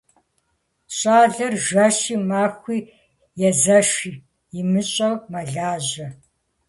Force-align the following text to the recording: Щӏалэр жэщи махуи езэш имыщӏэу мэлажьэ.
Щӏалэр 0.97 1.53
жэщи 1.65 2.15
махуи 2.29 2.79
езэш 3.47 3.89
имыщӏэу 4.59 5.15
мэлажьэ. 5.31 6.07